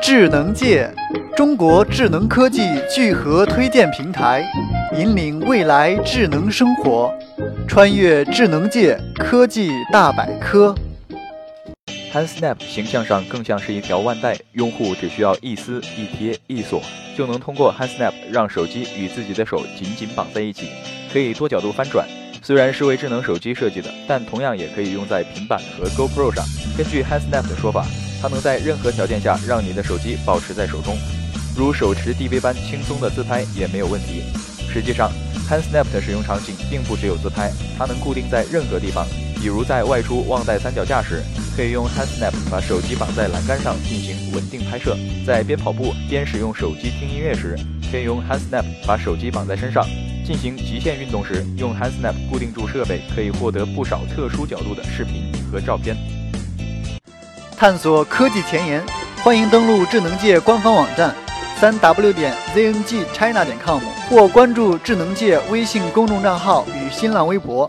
[0.00, 0.90] 智能界，
[1.36, 2.62] 中国智能科技
[2.92, 4.44] 聚合推荐平台，
[4.96, 7.12] 引领未来智能生活，
[7.66, 10.74] 穿越智能界科技大百科。
[12.12, 16.80] HandSnap 形象上更像是一条腕带，用户只需要一撕、一贴、一锁，
[17.16, 20.68] 就能通过 HandSnap 让手机与自己的手紧紧绑在一起，
[21.12, 22.06] 可以多角度翻转。
[22.42, 26.44] 虽然是为智能手机设计的，但同样也可以用在平板和 GoPro 上。
[26.76, 27.84] 根据 HandSnap 的说法，
[28.20, 30.96] 它能在任何条件下让你的手机保持在手中，
[31.56, 34.22] 如手持 DV 般轻松的自拍也没有问题。
[34.72, 35.10] 实际上
[35.48, 39.06] ，HandSnap 的使用场景并不只有自拍，它能固定在任何地方，
[39.40, 41.22] 比如在外出忘带三脚架时，
[41.56, 44.92] 可以用 HandSnap 把手机绑在栏杆上进行稳定拍摄；
[45.26, 47.56] 在边跑步边使用手机听音乐时，
[47.90, 49.86] 可以用 HandSnap 把手机绑在身上。
[50.24, 55.96] 进行极限运动时，用 HandSnap 固定住设备，可以获得不少特殊角度的视频和照片。
[57.58, 58.80] 探索科技前沿，
[59.24, 61.12] 欢迎登录智能界官方网站
[61.58, 67.68] 三 w 点 zngchina 点 com 或关注智能界微信公众账号与新浪微博。